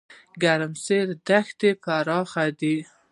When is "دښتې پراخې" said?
1.27-2.47